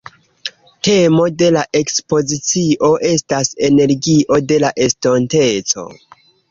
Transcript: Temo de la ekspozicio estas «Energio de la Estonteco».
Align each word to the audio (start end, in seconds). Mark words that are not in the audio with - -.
Temo 0.87 1.25
de 1.41 1.49
la 1.57 1.65
ekspozicio 1.81 2.91
estas 3.13 3.55
«Energio 3.71 4.43
de 4.51 4.63
la 4.67 4.75
Estonteco». 4.89 5.89